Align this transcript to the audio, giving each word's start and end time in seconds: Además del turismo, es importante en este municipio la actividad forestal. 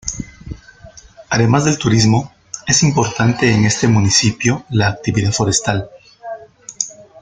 Además 1.29 1.63
del 1.65 1.77
turismo, 1.77 2.33
es 2.65 2.81
importante 2.81 3.51
en 3.51 3.65
este 3.65 3.87
municipio 3.87 4.65
la 4.71 4.87
actividad 4.87 5.31
forestal. 5.31 5.91